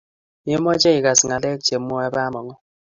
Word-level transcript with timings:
Memoche 0.45 0.91
ikas 0.97 1.19
ngalek 1.27 1.59
che 1.67 1.75
mwae 1.87 2.09
Bamongo 2.15 2.55